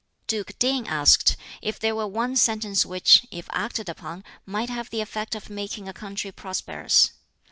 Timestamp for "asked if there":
0.87-1.93